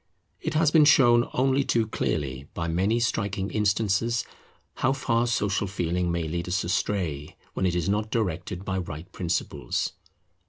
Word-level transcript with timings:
It 0.39 0.55
has 0.55 0.71
been 0.71 0.83
shown 0.85 1.29
only 1.31 1.63
too 1.63 1.85
clearly 1.85 2.47
by 2.55 2.67
many 2.67 2.99
striking 2.99 3.51
instances 3.51 4.25
how 4.77 4.93
far 4.93 5.27
Social 5.27 5.67
Feeling 5.67 6.11
may 6.11 6.27
lead 6.27 6.47
us 6.47 6.63
astray 6.63 7.37
when 7.53 7.67
it 7.67 7.75
is 7.75 7.87
not 7.87 8.09
directed 8.09 8.65
by 8.65 8.79
right 8.79 9.11
principles. 9.11 9.93